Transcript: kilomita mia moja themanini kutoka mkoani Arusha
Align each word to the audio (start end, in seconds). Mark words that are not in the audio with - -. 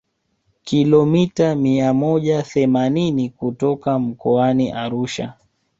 kilomita 0.63 1.55
mia 1.55 1.93
moja 1.93 2.41
themanini 2.43 3.29
kutoka 3.29 3.99
mkoani 3.99 4.71
Arusha 4.71 5.33